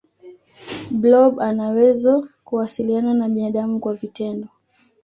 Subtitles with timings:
[0.91, 4.47] blob anawezo kuwasiliana na binadamu kwa vitendo